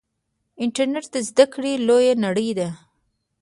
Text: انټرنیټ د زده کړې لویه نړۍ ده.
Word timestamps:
انټرنیټ 0.63 1.05
د 1.13 1.15
زده 1.29 1.45
کړې 1.53 1.73
لویه 1.87 2.13
نړۍ 2.25 2.49
ده. 2.57 2.69